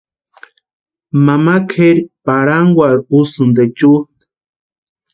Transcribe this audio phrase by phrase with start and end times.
[1.25, 4.01] Mama kʼeri parhankwarhu úsïnti echutʼa.